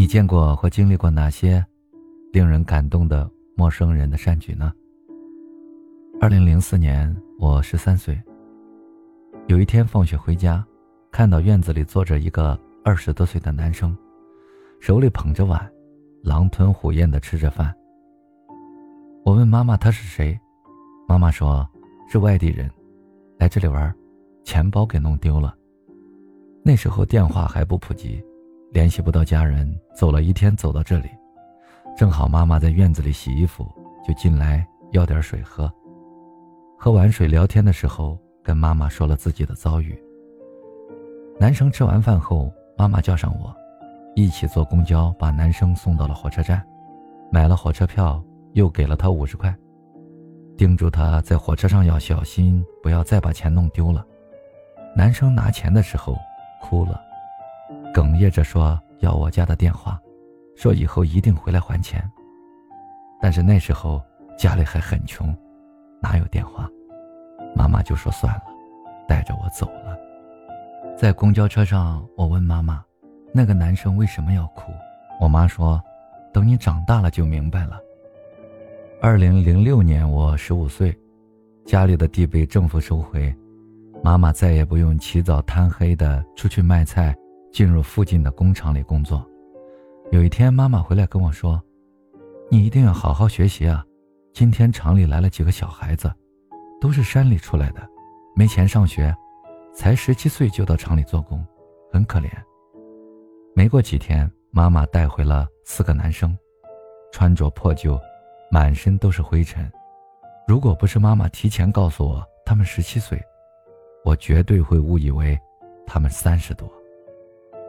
[0.00, 1.62] 你见过或经历过哪些
[2.32, 4.72] 令人感动的陌生人的善举呢？
[6.18, 8.18] 二零零四年，我十三岁。
[9.46, 10.66] 有一天放学回家，
[11.12, 13.94] 看到院子里坐着一个二十多岁的男生，
[14.80, 15.70] 手里捧着碗，
[16.22, 17.70] 狼吞虎咽的吃着饭。
[19.22, 20.34] 我问妈妈他是谁，
[21.06, 21.68] 妈妈说
[22.08, 22.70] 是外地人，
[23.38, 23.94] 来这里玩，
[24.44, 25.54] 钱包给弄丢了。
[26.64, 28.18] 那时候电话还不普及。
[28.72, 31.08] 联系不到家人，走了一天走到这里，
[31.96, 33.66] 正好妈妈在院子里洗衣服，
[34.06, 35.70] 就进来要点水喝。
[36.78, 40.00] 喝完水聊天的时候，跟妈妈说了自己的遭遇。
[41.38, 43.52] 男生吃完饭后，妈妈叫上我，
[44.14, 46.64] 一起坐公交把男生送到了火车站，
[47.32, 49.52] 买了火车票，又给了他五十块，
[50.56, 54.06] 叮嘱他在火车上要小心，不要再把钱弄丢了。
[54.94, 56.16] 男生拿钱的时候
[56.62, 57.09] 哭了。
[57.92, 60.00] 哽咽着说要我家的电话，
[60.56, 62.02] 说以后一定回来还钱。
[63.20, 64.00] 但是那时候
[64.38, 65.36] 家里还很穷，
[66.00, 66.68] 哪有电话？
[67.54, 68.44] 妈妈就说算了，
[69.08, 69.98] 带着我走了。
[70.96, 72.82] 在公交车上，我问妈妈，
[73.34, 74.72] 那个男生为什么要哭？
[75.20, 75.82] 我妈说，
[76.32, 77.80] 等你长大了就明白了。
[79.02, 80.96] 二零零六年，我十五岁，
[81.66, 83.34] 家里的地被政府收回，
[84.02, 87.14] 妈妈再也不用起早贪黑的出去卖菜。
[87.52, 89.26] 进入附近的工厂里工作。
[90.10, 91.60] 有一天，妈妈回来跟我说
[92.50, 93.84] ：“你一定要好好学习啊！
[94.32, 96.12] 今天厂里来了几个小孩子，
[96.80, 97.80] 都是山里出来的，
[98.34, 99.14] 没钱上学，
[99.74, 101.44] 才十七岁就到厂里做工，
[101.92, 102.28] 很可怜。”
[103.54, 106.36] 没过几天，妈妈带回了四个男生，
[107.12, 107.98] 穿着破旧，
[108.50, 109.70] 满身都是灰尘。
[110.46, 113.20] 如果不是妈妈提前告诉我他们十七岁，
[114.04, 115.38] 我绝对会误以为
[115.86, 116.68] 他们三十多。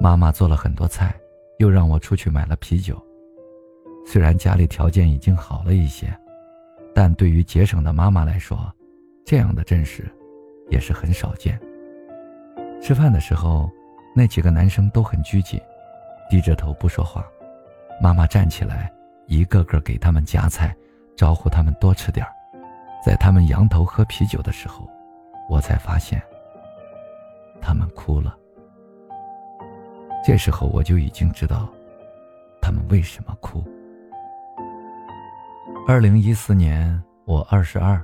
[0.02, 1.14] 妈妈做了很多菜，
[1.60, 3.00] 又让我出去买了啤酒。
[4.04, 6.12] 虽然家里条件已经好了一些，
[6.92, 8.74] 但对于节省的妈妈来说，
[9.24, 10.12] 这样的阵势
[10.72, 11.62] 也是很少见。
[12.82, 13.70] 吃饭的时候，
[14.16, 15.62] 那几个男生都很拘谨，
[16.32, 17.24] 低着头不说话。
[18.02, 18.92] 妈妈站起来，
[19.28, 20.76] 一个个给他们夹菜，
[21.16, 22.34] 招呼他们多吃点儿
[23.06, 24.90] 在他们仰头喝啤酒的时候，
[25.48, 26.20] 我才发现，
[27.62, 28.36] 他们哭了。
[30.24, 31.68] 这时候我就已经知道，
[32.62, 33.64] 他们为什么哭。
[35.88, 38.00] 二零一四年，我二十二，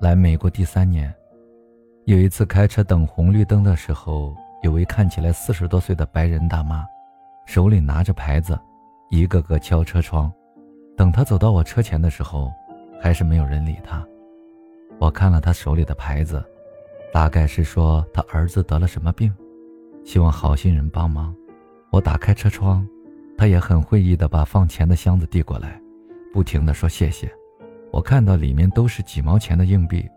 [0.00, 1.12] 来美国第三年。
[2.06, 6.86] 有一次开车等红绿灯的时候，有位看起来四十多岁的白人大妈，
[7.46, 8.58] 手里拿着牌子，
[9.10, 10.32] 一个个敲车窗。
[10.96, 12.52] 等她走到我车前的时候，
[13.00, 14.06] 还是没有人理她。
[15.00, 16.42] 我看了她手里的牌子，
[17.12, 19.32] 大概是说她儿子得了什么病，
[20.04, 21.34] 希望好心人帮忙。
[21.90, 22.86] 我打开车窗，
[23.36, 25.80] 他也很会意的把放钱的箱子递过来，
[26.32, 27.28] 不停的说谢谢。
[27.90, 30.08] 我看到里面都是几毛钱的硬币，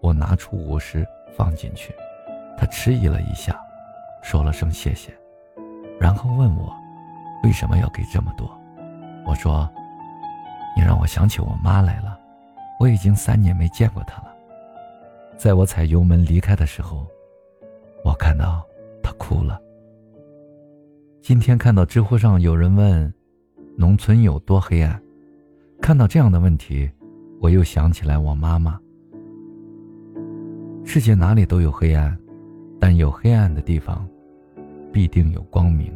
[0.00, 1.94] 我拿出五十放进去，
[2.56, 3.54] 他迟疑了一下，
[4.22, 5.12] 说了声谢谢，
[6.00, 6.74] 然后问我
[7.44, 8.50] 为什么要给这么多。
[9.26, 9.70] 我说，
[10.74, 12.18] 你让我想起我妈来了，
[12.78, 14.34] 我已经三年没见过她了。
[15.36, 17.06] 在我踩油门离开的时候，
[18.02, 18.66] 我看到
[19.02, 19.60] 她哭了。
[21.30, 23.14] 今天看到知乎上有人问
[23.78, 25.00] ：“农村有多黑暗？”
[25.80, 26.90] 看到这样的问题，
[27.40, 28.76] 我又想起来我妈妈。
[30.84, 32.18] 世界哪里都有黑暗，
[32.80, 34.04] 但有黑暗的地方，
[34.92, 35.92] 必定有光明。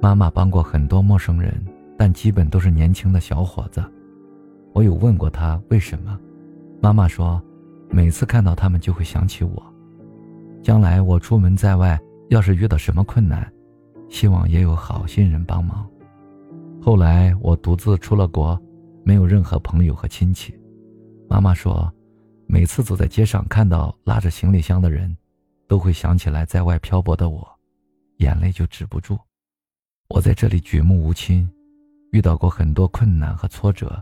[0.00, 1.62] 妈妈帮过很多陌生人，
[1.94, 3.84] 但基本都是年轻的小伙子。
[4.72, 6.18] 我有问过她为什么，
[6.80, 7.42] 妈妈说
[7.92, 9.62] ：“每次看到他们就会想起我。
[10.62, 13.46] 将来我出门在外，要是遇到什么困难。”
[14.14, 15.84] 希望也有好心人帮忙。
[16.80, 18.56] 后来我独自出了国，
[19.02, 20.56] 没有任何朋友和亲戚。
[21.28, 21.92] 妈妈说，
[22.46, 25.14] 每次走在街上看到拉着行李箱的人，
[25.66, 27.44] 都会想起来在外漂泊的我，
[28.18, 29.18] 眼泪就止不住。
[30.06, 31.50] 我在这里举目无亲，
[32.12, 34.00] 遇到过很多困难和挫折，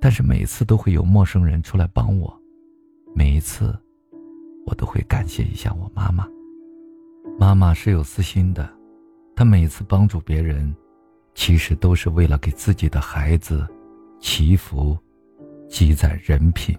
[0.00, 2.32] 但是每次都会有陌生人出来帮我。
[3.12, 3.76] 每一次，
[4.66, 6.28] 我都会感谢一下我妈妈。
[7.40, 8.81] 妈妈是有私心的。
[9.34, 10.74] 他每次帮助别人，
[11.34, 13.66] 其实都是为了给自己的孩子
[14.20, 14.96] 祈福，
[15.68, 16.76] 积攒人品。